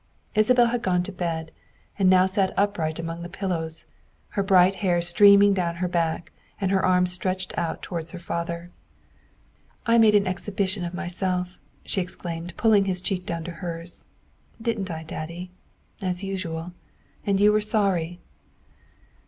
Isabel 0.33 0.65
had 0.65 0.81
gone 0.81 1.03
to 1.03 1.11
bed, 1.11 1.51
and 1.99 2.09
now 2.09 2.25
sat 2.25 2.55
upright 2.57 2.97
among 2.97 3.21
the 3.21 3.29
pillows, 3.29 3.85
her 4.29 4.41
bright 4.41 4.73
hair 4.77 4.99
streaming 4.99 5.53
down 5.53 5.75
her 5.75 5.87
back, 5.87 6.31
and 6.59 6.71
her 6.71 6.83
arms 6.83 7.13
stretched 7.13 7.55
out 7.55 7.83
towards 7.83 8.09
her 8.09 8.17
father." 8.17 8.71
I 9.85 9.99
made 9.99 10.15
an 10.15 10.25
exhibition 10.25 10.83
of 10.83 10.95
myself," 10.95 11.59
she 11.85 12.01
exclaimed, 12.01 12.57
pulling 12.57 12.85
his 12.85 12.99
cheek 12.99 13.27
down 13.27 13.43
to 13.43 13.51
hers," 13.51 14.05
didn't 14.59 14.89
I, 14.89 15.03
daddy, 15.03 15.51
as 16.01 16.23
usual, 16.23 16.71
and 17.27 17.39
you 17.39 17.51
were 17.53 17.61
sorry." 17.61 18.19